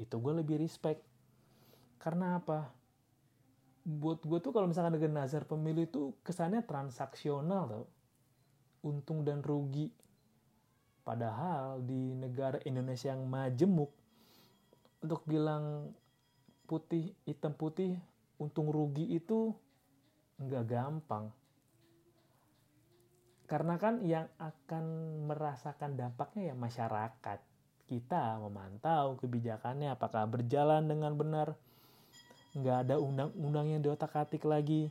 Itu 0.00 0.16
gue 0.16 0.40
lebih 0.40 0.56
respect. 0.56 1.04
Karena 2.00 2.40
apa? 2.40 2.72
Buat 3.84 4.24
gue 4.24 4.38
tuh 4.40 4.56
kalau 4.56 4.64
misalkan 4.64 4.96
dengan 4.96 5.22
nazar 5.22 5.44
pemilu 5.44 5.84
itu 5.84 6.16
kesannya 6.24 6.64
transaksional 6.64 7.62
tau. 7.68 7.86
Untung 8.82 9.22
dan 9.22 9.44
rugi 9.44 9.92
padahal 11.02 11.82
di 11.82 12.14
negara 12.14 12.62
Indonesia 12.62 13.10
yang 13.10 13.26
majemuk 13.26 13.90
untuk 15.02 15.26
bilang 15.26 15.90
putih 16.70 17.10
hitam 17.26 17.52
putih 17.52 17.98
untung 18.38 18.70
rugi 18.70 19.06
itu 19.10 19.54
nggak 20.42 20.64
gampang. 20.66 21.30
Karena 23.46 23.76
kan 23.76 24.00
yang 24.00 24.26
akan 24.40 24.84
merasakan 25.28 25.94
dampaknya 25.94 26.50
ya 26.50 26.54
masyarakat. 26.56 27.38
Kita 27.84 28.40
memantau 28.40 29.20
kebijakannya 29.20 29.92
apakah 29.92 30.24
berjalan 30.24 30.88
dengan 30.88 31.12
benar. 31.12 31.52
Nggak 32.56 32.76
ada 32.88 32.96
undang-undang 32.96 33.68
yang 33.68 33.80
diotak-atik 33.84 34.48
lagi. 34.48 34.88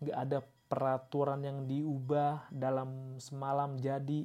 Nggak 0.00 0.16
ada 0.16 0.38
peraturan 0.64 1.44
yang 1.44 1.68
diubah 1.68 2.48
dalam 2.48 3.20
semalam 3.20 3.76
jadi 3.76 4.24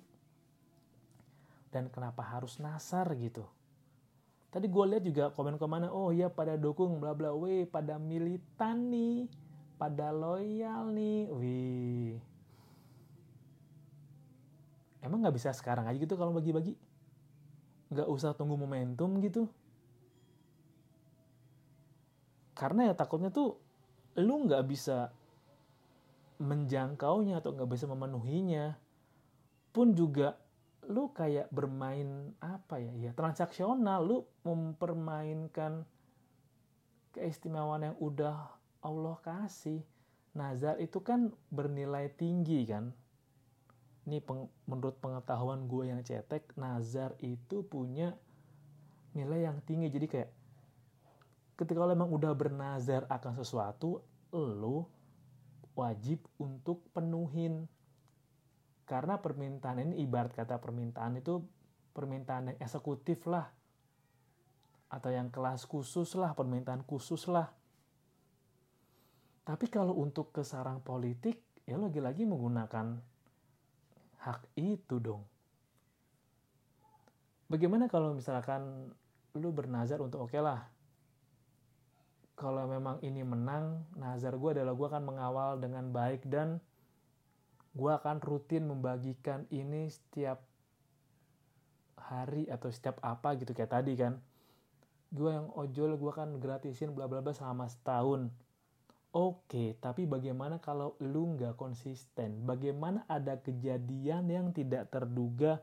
dan 1.69 1.87
kenapa 1.89 2.25
harus 2.25 2.57
nasar 2.57 3.09
gitu. 3.17 3.45
Tadi 4.49 4.65
gue 4.65 4.85
lihat 4.89 5.03
juga 5.05 5.23
komen-komennya 5.29 5.93
oh 5.93 6.09
ya 6.09 6.25
pada 6.25 6.57
dukung 6.57 6.97
bla 6.97 7.13
bla 7.13 7.29
weh 7.37 7.69
pada 7.69 8.01
militan 8.01 8.89
nih 8.89 9.29
pada 9.77 10.09
loyal 10.09 10.89
nih 10.89 11.29
wih. 11.29 12.13
Emang 14.99 15.21
nggak 15.21 15.37
bisa 15.37 15.53
sekarang 15.53 15.85
aja 15.85 15.95
gitu 15.95 16.17
kalau 16.17 16.33
bagi-bagi? 16.33 16.75
Nggak 17.93 18.09
usah 18.09 18.33
tunggu 18.33 18.57
momentum 18.57 19.21
gitu? 19.21 19.47
Karena 22.57 22.91
ya 22.91 22.93
takutnya 22.97 23.31
tuh 23.31 23.55
lu 24.19 24.43
nggak 24.43 24.65
bisa 24.67 25.15
menjangkaunya 26.41 27.39
atau 27.39 27.55
nggak 27.55 27.69
bisa 27.69 27.85
memenuhinya. 27.87 28.75
Pun 29.71 29.95
juga 29.95 30.35
lu 30.89 31.13
kayak 31.13 31.53
bermain 31.53 32.33
apa 32.41 32.81
ya? 32.81 32.93
Ya 32.97 33.11
transaksional. 33.13 34.01
Lu 34.01 34.17
mempermainkan 34.41 35.85
keistimewaan 37.13 37.93
yang 37.93 37.97
udah 38.01 38.49
Allah 38.81 39.17
kasih. 39.21 39.85
Nazar 40.33 40.77
itu 40.81 41.01
kan 41.01 41.29
bernilai 41.53 42.09
tinggi 42.17 42.65
kan? 42.65 42.89
Ini 44.09 44.21
peng, 44.25 44.49
menurut 44.65 44.97
pengetahuan 44.97 45.69
gue 45.69 45.93
yang 45.93 46.01
cetek 46.01 46.57
nazar 46.57 47.13
itu 47.21 47.61
punya 47.61 48.17
nilai 49.13 49.45
yang 49.45 49.61
tinggi. 49.65 49.89
Jadi 49.93 50.07
kayak 50.09 50.29
ketika 51.53 51.85
lo 51.85 51.93
emang 51.93 52.09
udah 52.09 52.33
bernazar 52.33 53.05
akan 53.09 53.37
sesuatu, 53.37 54.01
lo 54.33 54.89
wajib 55.77 56.25
untuk 56.41 56.81
penuhin. 56.95 57.69
Karena 58.89 59.21
permintaan 59.21 59.85
ini 59.85 60.01
ibarat 60.01 60.33
kata 60.33 60.57
permintaan 60.57 61.21
itu 61.21 61.37
permintaan 61.93 62.53
yang 62.53 62.57
eksekutif 62.57 63.29
lah. 63.29 63.45
atau 64.89 65.13
yang 65.13 65.29
kelas 65.29 65.69
khusus 65.69 66.17
lah 66.17 66.33
permintaan 66.33 66.81
khusus 66.81 67.29
lah 67.29 67.53
tapi 69.45 69.69
kalau 69.69 69.97
untuk 69.97 70.33
ke 70.33 70.41
sarang 70.41 70.81
politik 70.81 71.41
ya 71.69 71.77
lagi-lagi 71.77 72.25
menggunakan 72.25 72.97
hak 74.25 74.41
itu 74.57 74.97
dong 74.97 75.25
bagaimana 77.49 77.85
kalau 77.85 78.17
misalkan 78.17 78.89
lu 79.37 79.53
bernazar 79.53 80.01
untuk 80.01 80.25
oke 80.25 80.33
okay 80.33 80.41
lah 80.41 80.65
kalau 82.33 82.65
memang 82.65 82.97
ini 83.05 83.21
menang 83.21 83.85
nazar 83.93 84.37
gue 84.41 84.57
adalah 84.57 84.73
gue 84.73 84.87
akan 84.89 85.03
mengawal 85.05 85.61
dengan 85.61 85.85
baik 85.93 86.25
dan 86.25 86.57
gue 87.73 87.91
akan 87.93 88.17
rutin 88.25 88.65
membagikan 88.65 89.45
ini 89.53 89.89
setiap 89.89 90.41
hari 91.99 92.49
atau 92.49 92.73
setiap 92.73 92.97
apa 93.05 93.37
gitu 93.37 93.53
kayak 93.53 93.69
tadi 93.69 93.93
kan. 93.93 94.17
Gue 95.13 95.33
yang 95.33 95.49
ojol 95.53 95.97
gue 95.97 96.11
kan 96.13 96.37
gratisin 96.41 96.93
bla 96.93 97.05
bla 97.05 97.21
bla 97.21 97.33
selama 97.33 97.69
setahun. 97.69 98.33
Oke 99.09 99.73
tapi 99.81 100.05
bagaimana 100.05 100.61
kalau 100.61 100.97
lu 101.01 101.37
nggak 101.37 101.57
konsisten? 101.57 102.45
Bagaimana 102.45 103.05
ada 103.09 103.37
kejadian 103.37 104.29
yang 104.29 104.53
tidak 104.53 104.89
terduga 104.93 105.61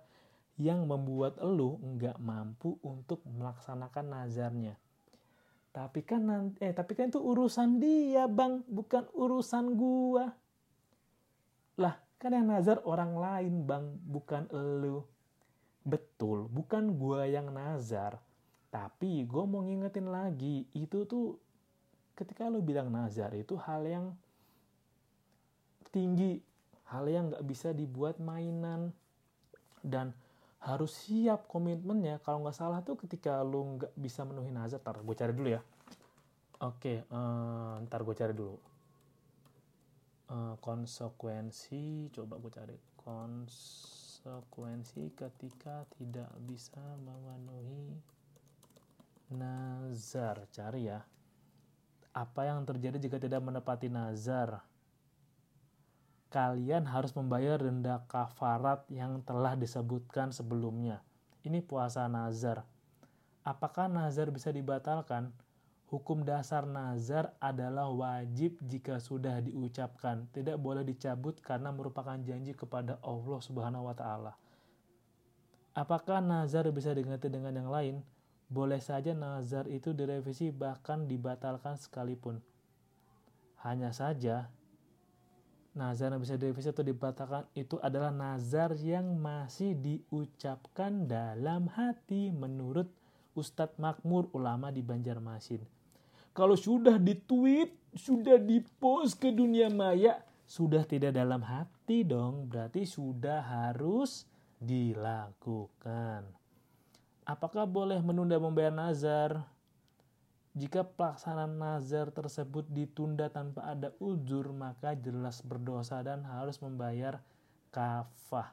yang 0.59 0.89
membuat 0.89 1.39
lu 1.43 1.79
nggak 1.79 2.19
mampu 2.23 2.79
untuk 2.83 3.23
melaksanakan 3.27 4.07
nazarnya? 4.07 4.75
Tapi 5.75 6.01
kan 6.09 6.23
nanti 6.27 6.65
eh 6.65 6.73
tapi 6.73 6.97
kan 6.97 7.13
itu 7.13 7.21
urusan 7.21 7.79
dia 7.79 8.25
bang 8.27 8.65
bukan 8.65 9.07
urusan 9.13 9.77
gua 9.77 10.46
lah 11.77 11.95
kan 12.17 12.33
yang 12.33 12.49
nazar 12.49 12.81
orang 12.85 13.17
lain 13.17 13.55
bang. 13.69 13.85
Bukan 14.05 14.49
elu. 14.53 15.05
Betul 15.87 16.49
bukan 16.49 16.97
gua 16.97 17.29
yang 17.29 17.53
nazar. 17.53 18.19
Tapi 18.73 19.25
gue 19.25 19.45
mau 19.47 19.65
ngingetin 19.65 20.11
lagi 20.11 20.69
itu 20.77 21.07
tuh 21.09 21.39
ketika 22.19 22.51
lu 22.51 22.61
bilang 22.61 22.93
nazar 22.93 23.33
itu 23.33 23.57
hal 23.57 23.87
yang 23.87 24.07
tinggi. 25.95 26.43
Hal 26.87 27.07
yang 27.09 27.33
nggak 27.33 27.47
bisa 27.47 27.73
dibuat 27.73 28.19
mainan. 28.21 28.91
Dan 29.81 30.11
harus 30.61 30.93
siap 31.07 31.47
komitmennya. 31.47 32.19
Kalau 32.27 32.43
nggak 32.43 32.57
salah 32.59 32.83
tuh 32.83 32.99
ketika 32.99 33.41
lu 33.47 33.79
nggak 33.79 33.93
bisa 33.95 34.27
menuhi 34.27 34.51
nazar 34.51 34.83
ntar 34.83 34.99
gue 35.01 35.17
cari 35.17 35.33
dulu 35.33 35.49
ya. 35.53 35.63
Oke 36.65 37.05
uh, 37.13 37.81
ntar 37.87 38.01
gue 38.03 38.17
cari 38.17 38.33
dulu 38.33 38.76
uh, 40.31 40.55
konsekuensi 40.63 42.11
coba 42.15 42.39
gue 42.41 42.51
cari 42.51 42.79
konsekuensi 42.99 45.11
ketika 45.15 45.85
tidak 45.99 46.31
bisa 46.47 46.83
memenuhi 47.03 48.01
nazar 49.35 50.47
cari 50.55 50.87
ya 50.91 51.05
apa 52.17 52.49
yang 52.49 52.65
terjadi 52.65 52.99
jika 53.03 53.19
tidak 53.19 53.43
menepati 53.43 53.91
nazar 53.91 54.63
kalian 56.37 56.85
harus 56.85 57.15
membayar 57.15 57.57
denda 57.57 58.03
kafarat 58.11 58.85
yang 58.93 59.25
telah 59.25 59.57
disebutkan 59.57 60.35
sebelumnya. 60.35 61.01
Ini 61.47 61.63
puasa 61.63 62.11
nazar. 62.11 62.67
Apakah 63.41 63.87
nazar 63.87 64.35
bisa 64.35 64.51
dibatalkan? 64.51 65.31
Hukum 65.87 66.27
dasar 66.27 66.67
nazar 66.67 67.31
adalah 67.39 67.87
wajib 67.87 68.59
jika 68.67 68.99
sudah 68.99 69.39
diucapkan, 69.39 70.27
tidak 70.35 70.59
boleh 70.59 70.83
dicabut 70.83 71.39
karena 71.39 71.71
merupakan 71.71 72.19
janji 72.27 72.59
kepada 72.59 72.99
Allah 73.07 73.39
Subhanahu 73.39 73.87
wa 73.87 73.95
taala. 73.95 74.35
Apakah 75.79 76.19
nazar 76.19 76.67
bisa 76.75 76.91
diganti 76.91 77.31
dengan 77.31 77.55
yang 77.55 77.71
lain? 77.71 78.03
Boleh 78.51 78.83
saja 78.83 79.15
nazar 79.15 79.71
itu 79.71 79.95
direvisi 79.95 80.51
bahkan 80.51 81.07
dibatalkan 81.07 81.79
sekalipun. 81.79 82.43
Hanya 83.63 83.95
saja 83.95 84.51
nazar 85.71 86.11
yang 86.11 86.23
bisa 86.25 86.35
direvisi 86.35 86.67
atau 86.67 86.83
dibatalkan 86.83 87.47
itu 87.55 87.79
adalah 87.79 88.11
nazar 88.11 88.75
yang 88.75 89.23
masih 89.23 89.79
diucapkan 89.79 91.07
dalam 91.07 91.71
hati 91.71 92.35
menurut 92.35 92.91
Ustadz 93.39 93.79
Makmur 93.79 94.33
ulama 94.35 94.75
di 94.75 94.83
Banjarmasin. 94.83 95.76
Kalau 96.37 96.53
sudah 96.53 97.01
ditweet, 97.01 97.97
sudah 97.97 98.37
dipost 98.37 99.17
ke 99.17 99.33
dunia 99.33 99.73
maya, 99.73 100.21
sudah 100.45 100.85
tidak 100.85 101.17
dalam 101.17 101.41
hati 101.41 102.05
dong, 102.05 102.53
berarti 102.53 102.85
sudah 102.85 103.41
harus 103.41 104.29
dilakukan. 104.61 106.29
Apakah 107.25 107.65
boleh 107.65 108.05
menunda 108.05 108.37
membayar 108.37 108.69
nazar? 108.69 109.49
Jika 110.53 110.85
pelaksanaan 110.85 111.57
nazar 111.57 112.13
tersebut 112.13 112.69
ditunda 112.69 113.33
tanpa 113.33 113.73
ada 113.73 113.97
uzur, 113.97 114.53
maka 114.53 114.93
jelas 114.93 115.41
berdosa 115.41 116.05
dan 116.05 116.21
harus 116.21 116.61
membayar 116.61 117.25
kafah. 117.73 118.53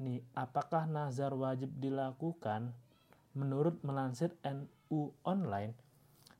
Nih, 0.00 0.24
apakah 0.32 0.88
nazar 0.88 1.36
wajib 1.36 1.76
dilakukan? 1.76 2.72
Menurut 3.36 3.84
melansir 3.84 4.32
NU 4.44 5.12
online, 5.28 5.76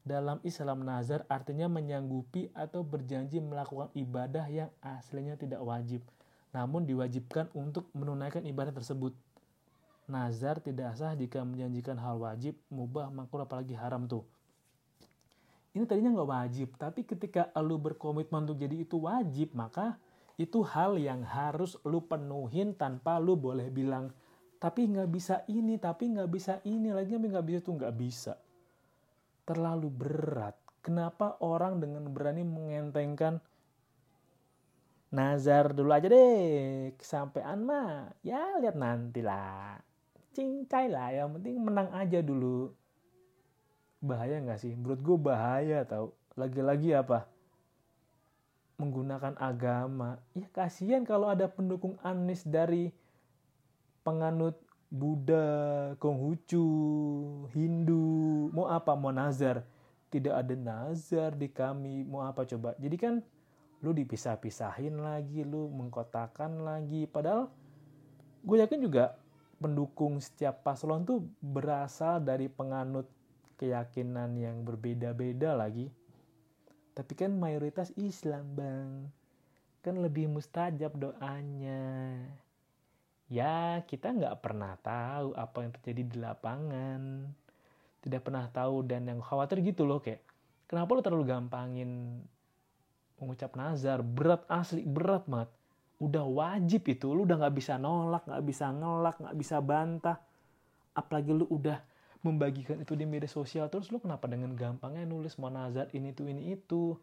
dalam 0.06 0.38
Islam 0.46 0.86
nazar 0.86 1.26
artinya 1.26 1.66
menyanggupi 1.66 2.54
atau 2.54 2.86
berjanji 2.86 3.42
melakukan 3.42 3.90
ibadah 3.98 4.46
yang 4.46 4.70
aslinya 4.78 5.34
tidak 5.34 5.58
wajib, 5.66 6.06
namun 6.54 6.86
diwajibkan 6.86 7.50
untuk 7.58 7.90
menunaikan 7.90 8.46
ibadah 8.46 8.70
tersebut. 8.70 9.10
Nazar 10.06 10.62
tidak 10.62 10.94
sah 10.94 11.18
jika 11.18 11.42
menjanjikan 11.42 11.98
hal 11.98 12.22
wajib, 12.22 12.54
mubah, 12.70 13.10
makruh 13.10 13.42
apalagi 13.42 13.74
haram 13.74 14.06
tuh 14.06 14.22
ini 15.76 15.84
tadinya 15.84 16.16
nggak 16.16 16.30
wajib, 16.32 16.68
tapi 16.80 17.04
ketika 17.04 17.52
lu 17.60 17.76
berkomitmen 17.76 18.48
untuk 18.48 18.56
jadi 18.56 18.80
itu 18.80 18.96
wajib, 19.04 19.52
maka 19.52 20.00
itu 20.40 20.64
hal 20.64 20.96
yang 20.96 21.20
harus 21.20 21.76
lu 21.84 22.00
penuhin 22.00 22.72
tanpa 22.72 23.20
lu 23.20 23.36
boleh 23.36 23.68
bilang, 23.68 24.08
tapi 24.56 24.88
nggak 24.88 25.08
bisa 25.12 25.44
ini, 25.52 25.76
tapi 25.76 26.16
nggak 26.16 26.32
bisa 26.32 26.64
ini, 26.64 26.96
lagi 26.96 27.20
nggak 27.20 27.44
bisa 27.44 27.58
itu 27.60 27.72
nggak 27.76 27.92
bisa. 27.92 28.40
Terlalu 29.46 29.88
berat. 29.88 30.58
Kenapa 30.82 31.38
orang 31.42 31.78
dengan 31.78 32.06
berani 32.10 32.42
mengentengkan 32.42 33.38
nazar 35.10 35.70
dulu 35.70 35.90
aja 35.94 36.10
deh, 36.10 36.92
kesampaian 36.98 37.58
mah 37.62 38.10
ya 38.26 38.58
lihat 38.58 38.74
nanti 38.74 39.22
lah, 39.22 39.78
cincai 40.34 40.90
lah, 40.90 41.14
yang 41.14 41.38
penting 41.38 41.62
menang 41.62 41.90
aja 41.94 42.20
dulu 42.22 42.74
bahaya 44.02 44.38
nggak 44.42 44.60
sih? 44.60 44.74
Menurut 44.74 45.00
gue 45.02 45.18
bahaya 45.18 45.82
tau. 45.86 46.14
Lagi-lagi 46.36 46.92
apa? 46.92 47.24
Menggunakan 48.76 49.34
agama. 49.40 50.20
Ya 50.36 50.46
kasihan 50.52 51.02
kalau 51.02 51.32
ada 51.32 51.48
pendukung 51.48 51.96
Anies 52.04 52.44
dari 52.44 52.92
penganut 54.04 54.60
Buddha, 54.86 55.46
Konghucu, 55.98 56.62
Hindu, 57.50 58.48
mau 58.54 58.70
apa? 58.70 58.94
Mau 58.94 59.10
nazar. 59.10 59.66
Tidak 60.06 60.30
ada 60.30 60.54
nazar 60.54 61.34
di 61.34 61.50
kami, 61.50 62.06
mau 62.06 62.22
apa 62.22 62.46
coba? 62.46 62.78
Jadi 62.78 62.96
kan 62.96 63.14
lu 63.82 63.90
dipisah-pisahin 63.90 65.02
lagi, 65.02 65.42
lu 65.42 65.66
mengkotakan 65.74 66.62
lagi. 66.62 67.10
Padahal 67.10 67.50
gue 68.46 68.56
yakin 68.62 68.80
juga 68.80 69.18
pendukung 69.58 70.22
setiap 70.22 70.62
paslon 70.62 71.02
tuh 71.02 71.26
berasal 71.42 72.22
dari 72.22 72.46
penganut 72.46 73.10
keyakinan 73.58 74.38
yang 74.38 74.62
berbeda-beda 74.62 75.58
lagi. 75.58 75.90
Tapi 76.96 77.12
kan 77.12 77.34
mayoritas 77.34 77.92
Islam 77.98 78.54
bang. 78.56 79.10
Kan 79.82 80.00
lebih 80.00 80.30
mustajab 80.30 80.94
doanya. 80.96 82.22
Ya 83.26 83.82
kita 83.90 84.14
nggak 84.14 84.38
pernah 84.38 84.78
tahu 84.78 85.34
apa 85.34 85.66
yang 85.66 85.72
terjadi 85.74 86.02
di 86.06 86.16
lapangan. 86.22 87.26
Tidak 88.02 88.22
pernah 88.22 88.46
tahu 88.46 88.86
dan 88.86 89.10
yang 89.10 89.18
khawatir 89.18 89.58
gitu 89.66 89.82
loh 89.82 89.98
kayak. 89.98 90.22
Kenapa 90.66 90.94
lo 90.94 91.02
terlalu 91.02 91.26
gampangin 91.26 92.22
mengucap 93.18 93.54
nazar? 93.58 94.02
Berat 94.02 94.46
asli, 94.46 94.86
berat 94.86 95.26
banget. 95.26 95.50
Udah 95.98 96.22
wajib 96.22 96.86
itu, 96.86 97.10
lu 97.10 97.24
udah 97.24 97.40
nggak 97.40 97.56
bisa 97.56 97.80
nolak, 97.80 98.26
nggak 98.28 98.44
bisa 98.46 98.66
ngelak, 98.70 99.16
nggak 99.18 99.36
bisa 99.38 99.56
bantah. 99.58 100.18
Apalagi 100.94 101.30
lu 101.34 101.46
udah 101.50 101.78
membagikan 102.26 102.82
itu 102.82 102.98
di 102.98 103.06
media 103.06 103.30
sosial 103.30 103.70
terus 103.70 103.86
lu 103.94 104.02
kenapa 104.02 104.26
dengan 104.26 104.50
gampangnya 104.58 105.06
nulis 105.06 105.38
mau 105.38 105.46
nazar 105.46 105.86
ini 105.94 106.10
tuh 106.10 106.26
ini 106.26 106.58
itu 106.58 106.98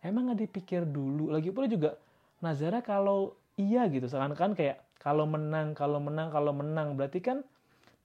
emang 0.00 0.32
nggak 0.32 0.48
dipikir 0.48 0.88
dulu 0.88 1.28
lagi 1.28 1.52
pula 1.52 1.68
juga 1.68 2.00
nazarnya 2.40 2.80
kalau 2.80 3.36
iya 3.60 3.88
gitu 3.88 4.08
seakan 4.08 4.36
kan 4.36 4.52
kayak 4.56 4.80
kalau 5.02 5.26
menang 5.26 5.74
kalau 5.74 5.98
menang 5.98 6.30
kalau 6.30 6.54
menang. 6.54 6.94
Berarti 6.94 7.18
kan 7.18 7.42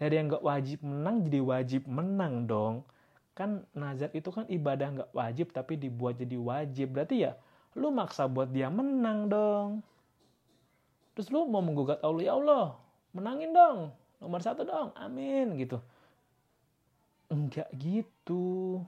dari 0.01 0.17
yang 0.17 0.33
nggak 0.33 0.41
wajib 0.41 0.81
menang 0.81 1.21
jadi 1.29 1.39
wajib 1.45 1.81
menang 1.85 2.49
dong. 2.49 2.81
Kan 3.37 3.69
nazar 3.77 4.09
itu 4.17 4.33
kan 4.33 4.49
ibadah 4.49 4.87
nggak 4.97 5.11
wajib 5.13 5.53
tapi 5.53 5.77
dibuat 5.77 6.17
jadi 6.17 6.37
wajib. 6.41 6.97
Berarti 6.97 7.29
ya 7.29 7.37
lu 7.77 7.93
maksa 7.93 8.25
buat 8.25 8.49
dia 8.49 8.73
menang 8.73 9.29
dong. 9.29 9.85
Terus 11.13 11.29
lu 11.29 11.45
mau 11.45 11.61
menggugat 11.61 12.01
Allah 12.01 12.23
ya 12.25 12.33
Allah 12.33 12.65
menangin 13.13 13.49
dong 13.53 13.77
nomor 14.17 14.41
satu 14.41 14.65
dong 14.65 14.89
amin 14.97 15.53
gitu. 15.61 15.77
Enggak 17.29 17.69
gitu. 17.77 18.81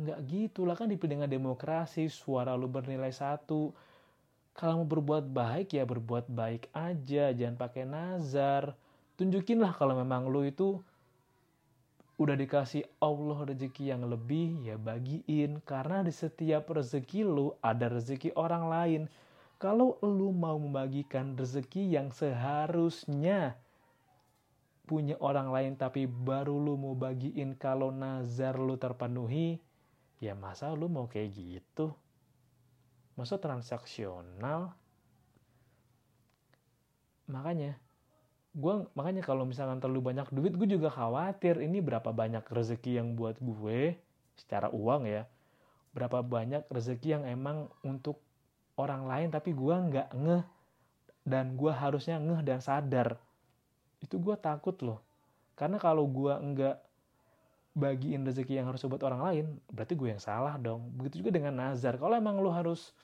Enggak 0.00 0.20
gitu 0.24 0.64
lah 0.64 0.72
kan 0.72 0.88
dipilih 0.88 1.20
dengan 1.20 1.28
demokrasi 1.28 2.08
suara 2.08 2.56
lu 2.56 2.64
bernilai 2.64 3.12
satu 3.12 3.76
kalau 4.58 4.82
mau 4.82 4.90
berbuat 4.90 5.30
baik 5.30 5.78
ya 5.78 5.86
berbuat 5.86 6.26
baik 6.26 6.66
aja. 6.74 7.30
Jangan 7.30 7.54
pakai 7.54 7.86
nazar. 7.86 8.74
Tunjukin 9.14 9.62
lah 9.62 9.70
kalau 9.70 9.94
memang 9.94 10.26
lu 10.26 10.42
itu 10.42 10.82
udah 12.18 12.34
dikasih 12.34 12.82
Allah 12.98 13.46
rezeki 13.46 13.94
yang 13.94 14.10
lebih 14.10 14.66
ya 14.66 14.74
bagiin. 14.74 15.62
Karena 15.62 16.02
di 16.02 16.10
setiap 16.10 16.74
rezeki 16.74 17.22
lu 17.22 17.54
ada 17.62 17.86
rezeki 17.86 18.34
orang 18.34 18.66
lain. 18.66 19.02
Kalau 19.62 19.94
lu 20.02 20.34
mau 20.34 20.58
membagikan 20.58 21.38
rezeki 21.38 21.94
yang 21.94 22.10
seharusnya 22.10 23.54
punya 24.90 25.14
orang 25.22 25.54
lain 25.54 25.72
tapi 25.78 26.10
baru 26.10 26.58
lu 26.58 26.74
mau 26.74 26.98
bagiin 26.98 27.54
kalau 27.54 27.92
nazar 27.92 28.56
lu 28.56 28.74
terpenuhi 28.80 29.60
ya 30.16 30.32
masa 30.32 30.72
lu 30.72 30.88
mau 30.88 31.04
kayak 31.04 31.28
gitu 31.36 31.92
masa 33.18 33.34
transaksional. 33.42 34.70
Makanya 37.26 37.74
gue 38.54 38.74
makanya 38.94 39.22
kalau 39.26 39.42
misalkan 39.44 39.82
terlalu 39.82 40.14
banyak 40.14 40.30
duit 40.30 40.54
gue 40.54 40.78
juga 40.78 40.88
khawatir 40.88 41.60
ini 41.60 41.78
berapa 41.82 42.10
banyak 42.10 42.46
rezeki 42.48 43.02
yang 43.02 43.18
buat 43.18 43.36
gue 43.42 43.98
secara 44.38 44.70
uang 44.70 45.10
ya. 45.10 45.26
Berapa 45.90 46.22
banyak 46.22 46.70
rezeki 46.70 47.18
yang 47.18 47.24
emang 47.26 47.66
untuk 47.82 48.22
orang 48.78 49.10
lain 49.10 49.28
tapi 49.34 49.50
gue 49.50 49.74
nggak 49.74 50.08
ngeh. 50.14 50.44
Dan 51.26 51.58
gue 51.58 51.74
harusnya 51.74 52.22
ngeh 52.22 52.40
dan 52.46 52.62
sadar. 52.62 53.18
Itu 53.98 54.22
gue 54.22 54.38
takut 54.38 54.78
loh. 54.80 55.02
Karena 55.58 55.76
kalau 55.82 56.06
gue 56.06 56.32
nggak 56.32 56.76
bagiin 57.78 58.26
rezeki 58.26 58.58
yang 58.62 58.66
harus 58.70 58.82
buat 58.86 59.02
orang 59.06 59.22
lain 59.22 59.46
berarti 59.70 59.94
gue 59.98 60.08
yang 60.14 60.22
salah 60.22 60.54
dong. 60.54 60.86
Begitu 60.94 61.26
juga 61.26 61.34
dengan 61.34 61.54
nazar. 61.58 61.98
Kalau 61.98 62.14
emang 62.14 62.38
lu 62.38 62.50
harus 62.50 62.94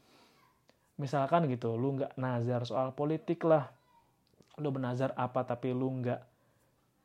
misalkan 0.95 1.51
gitu 1.51 1.75
lu 1.75 1.99
nggak 1.99 2.15
nazar 2.19 2.63
soal 2.67 2.95
politik 2.95 3.43
lah. 3.47 3.71
Lu 4.63 4.71
bernazar 4.71 5.11
apa 5.19 5.43
tapi 5.43 5.75
lu 5.75 5.91
nggak 5.91 6.21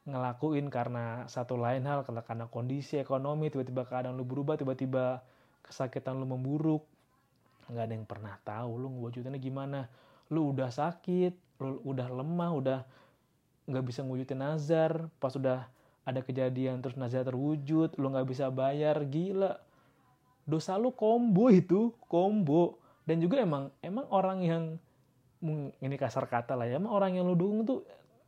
ngelakuin 0.10 0.70
karena 0.70 1.26
satu 1.30 1.58
lain 1.58 1.86
hal 1.86 2.06
karena 2.06 2.46
kondisi 2.50 2.98
ekonomi 2.98 3.50
tiba-tiba 3.54 3.86
keadaan 3.86 4.18
lu 4.18 4.26
berubah 4.26 4.58
tiba-tiba 4.58 5.26
kesakitan 5.66 6.18
lu 6.18 6.30
memburuk. 6.30 6.86
Nggak 7.70 7.84
ada 7.86 7.94
yang 7.94 8.06
pernah 8.06 8.36
tahu 8.46 8.72
lu 8.78 8.88
ngewujudinnya 8.94 9.42
gimana. 9.42 9.90
Lu 10.30 10.54
udah 10.54 10.70
sakit 10.70 11.34
lu 11.60 11.82
udah 11.84 12.08
lemah 12.08 12.52
udah 12.56 12.80
nggak 13.70 13.84
bisa 13.86 14.06
ngewujudin 14.06 14.42
nazar. 14.42 15.10
Pas 15.18 15.34
udah 15.34 15.66
ada 16.06 16.22
kejadian 16.22 16.82
terus 16.82 16.98
nazar 16.98 17.26
terwujud 17.26 17.98
lu 17.98 18.14
nggak 18.14 18.30
bisa 18.30 18.54
bayar 18.54 19.02
gila. 19.10 19.58
Dosa 20.46 20.78
lu 20.82 20.90
combo 20.94 21.54
itu 21.54 21.94
combo 22.10 22.79
dan 23.10 23.18
juga 23.18 23.42
emang 23.42 23.74
emang 23.82 24.06
orang 24.14 24.40
yang 24.46 24.64
ini 25.82 25.96
kasar 25.98 26.30
kata 26.30 26.54
lah 26.54 26.70
ya 26.70 26.78
emang 26.78 26.94
orang 26.94 27.18
yang 27.18 27.26
lu 27.26 27.34
dukung 27.34 27.66
tuh 27.66 27.82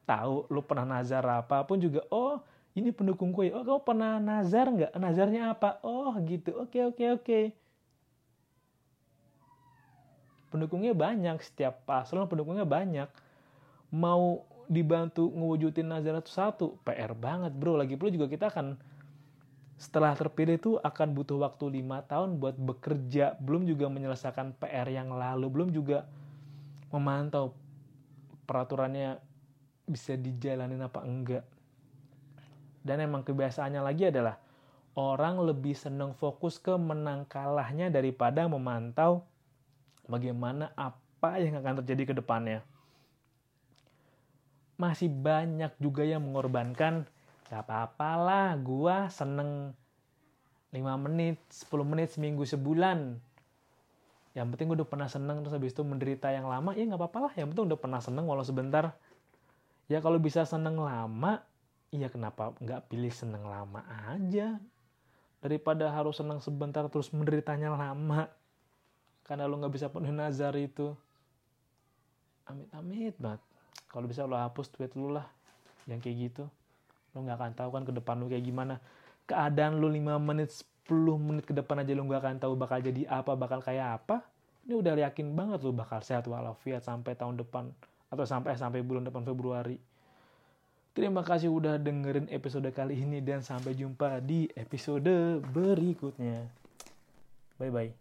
tahu 0.10 0.50
lu 0.50 0.66
pernah 0.66 0.98
nazar 0.98 1.22
apa 1.30 1.62
pun 1.70 1.78
juga 1.78 2.02
oh 2.10 2.42
ini 2.72 2.96
pendukung 2.96 3.36
gue 3.36 3.52
oh 3.52 3.64
kau 3.68 3.84
pernah 3.84 4.16
nazar 4.16 4.72
nggak? 4.72 4.96
Nazarnya 4.96 5.52
apa? 5.52 5.84
Oh 5.84 6.16
gitu 6.24 6.56
oke 6.56 6.96
oke 6.96 7.06
oke. 7.20 7.40
Pendukungnya 10.52 10.96
banyak 10.96 11.40
setiap 11.44 11.84
paslon 11.84 12.28
pendukungnya 12.32 12.64
banyak. 12.64 13.08
Mau 13.92 14.48
dibantu 14.72 15.28
ngewujudin 15.28 15.92
nazar 15.92 16.24
itu 16.24 16.32
satu 16.32 16.80
PR 16.88 17.12
banget 17.12 17.52
bro. 17.52 17.76
Lagi 17.76 18.00
pula 18.00 18.08
juga 18.08 18.32
kita 18.32 18.48
akan 18.48 18.80
setelah 19.82 20.14
terpilih 20.14 20.62
itu 20.62 20.72
akan 20.78 21.18
butuh 21.18 21.42
waktu 21.42 21.82
lima 21.82 22.06
tahun 22.06 22.38
buat 22.38 22.54
bekerja 22.54 23.42
belum 23.42 23.66
juga 23.66 23.90
menyelesaikan 23.90 24.54
PR 24.62 24.86
yang 24.94 25.10
lalu 25.10 25.50
belum 25.50 25.74
juga 25.74 26.06
memantau 26.94 27.58
peraturannya 28.46 29.18
bisa 29.90 30.14
dijalanin 30.14 30.86
apa 30.86 31.02
enggak. 31.02 31.42
Dan 32.86 33.02
emang 33.02 33.26
kebiasaannya 33.26 33.82
lagi 33.82 34.14
adalah 34.14 34.38
orang 34.94 35.42
lebih 35.42 35.74
senang 35.74 36.14
fokus 36.14 36.62
ke 36.62 36.78
menang 36.78 37.26
kalahnya 37.26 37.90
daripada 37.90 38.46
memantau 38.46 39.26
bagaimana 40.06 40.70
apa 40.78 41.42
yang 41.42 41.58
akan 41.58 41.82
terjadi 41.82 42.12
ke 42.12 42.14
depannya. 42.22 42.62
Masih 44.78 45.10
banyak 45.10 45.74
juga 45.78 46.06
yang 46.06 46.26
mengorbankan, 46.26 47.06
gak 47.52 47.68
apa-apa 47.68 48.10
lah, 48.16 48.48
gua 48.56 49.12
seneng. 49.12 49.76
5 50.72 50.80
menit, 51.04 51.36
10 51.52 51.84
menit, 51.84 52.16
seminggu, 52.16 52.48
sebulan. 52.48 53.20
Yang 54.32 54.48
penting 54.56 54.66
gue 54.72 54.78
udah 54.80 54.88
pernah 54.88 55.12
seneng 55.12 55.44
terus 55.44 55.52
habis 55.52 55.76
itu 55.76 55.84
menderita 55.84 56.32
yang 56.32 56.48
lama 56.48 56.72
ya 56.72 56.88
nggak 56.88 56.96
apa-apa 56.96 57.20
lah. 57.28 57.34
Yang 57.36 57.52
penting 57.52 57.66
udah 57.68 57.80
pernah 57.84 58.00
seneng 58.00 58.24
walau 58.24 58.48
sebentar. 58.48 58.96
Ya 59.92 60.00
kalau 60.00 60.16
bisa 60.24 60.48
seneng 60.48 60.80
lama 60.80 61.44
ya 61.92 62.08
kenapa 62.08 62.56
nggak 62.64 62.88
pilih 62.88 63.12
seneng 63.12 63.44
lama 63.44 63.84
aja? 64.08 64.56
Daripada 65.44 65.92
harus 65.92 66.16
seneng 66.16 66.40
sebentar 66.40 66.88
terus 66.88 67.12
menderitanya 67.12 67.76
lama. 67.76 68.32
Karena 69.28 69.52
lo 69.52 69.60
nggak 69.60 69.76
bisa 69.76 69.92
penuhi 69.92 70.16
nazar 70.16 70.56
itu. 70.56 70.96
Amit-amit 72.48 73.20
banget. 73.20 73.44
Kalau 73.92 74.08
bisa 74.08 74.24
lo 74.24 74.40
hapus 74.40 74.72
tweet 74.72 74.96
lu 74.96 75.12
lah 75.12 75.28
yang 75.92 76.00
kayak 76.00 76.32
gitu 76.32 76.48
lo 77.12 77.24
nggak 77.24 77.38
akan 77.38 77.52
tahu 77.58 77.70
kan 77.76 77.84
ke 77.84 77.94
depan 77.96 78.16
lo 78.20 78.26
kayak 78.32 78.46
gimana 78.46 78.80
keadaan 79.30 79.80
lo 79.80 79.88
5 79.88 80.20
menit 80.20 80.50
10 80.90 81.16
menit 81.22 81.44
ke 81.48 81.54
depan 81.56 81.80
aja 81.80 81.96
lu 81.96 82.04
gak 82.10 82.22
akan 82.26 82.36
tahu 82.42 82.54
bakal 82.60 82.84
jadi 82.84 83.08
apa, 83.08 83.32
bakal 83.38 83.64
kayak 83.64 84.02
apa. 84.02 84.26
Ini 84.68 84.78
udah 84.78 84.94
yakin 85.10 85.34
banget 85.34 85.64
lu 85.64 85.72
bakal 85.72 86.04
sehat 86.04 86.28
walafiat 86.28 86.84
sampai 86.84 87.16
tahun 87.16 87.40
depan 87.40 87.72
atau 88.12 88.26
sampai 88.28 88.60
sampai 88.60 88.84
bulan 88.84 89.08
depan 89.08 89.24
Februari. 89.24 89.80
Terima 90.92 91.24
kasih 91.24 91.48
udah 91.48 91.80
dengerin 91.80 92.28
episode 92.28 92.68
kali 92.76 93.00
ini 93.00 93.24
dan 93.24 93.40
sampai 93.40 93.72
jumpa 93.72 94.20
di 94.20 94.52
episode 94.52 95.40
berikutnya. 95.56 96.52
Bye 97.56 97.72
bye. 97.72 98.01